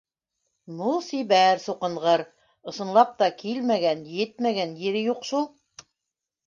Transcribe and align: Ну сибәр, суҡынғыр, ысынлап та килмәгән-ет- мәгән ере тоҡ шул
Ну 0.77 0.93
сибәр, 1.07 1.61
суҡынғыр, 1.65 2.25
ысынлап 2.73 3.15
та 3.21 3.31
килмәгән-ет- 3.43 4.45
мәгән 4.49 4.77
ере 4.89 5.07
тоҡ 5.13 5.31
шул 5.33 5.49